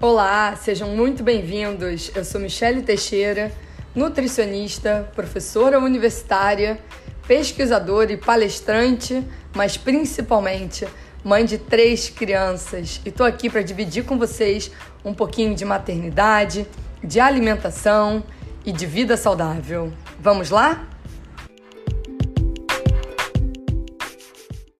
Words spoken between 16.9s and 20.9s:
de alimentação e de vida saudável. Vamos lá?